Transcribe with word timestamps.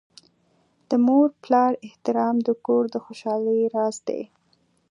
د 0.89 0.91
مور 1.05 1.27
پلار 1.43 1.71
احترام 1.87 2.35
د 2.47 2.49
کور 2.65 2.83
د 2.93 2.95
خوشحالۍ 3.05 3.59
راز 3.75 3.97
دی. 4.07 4.21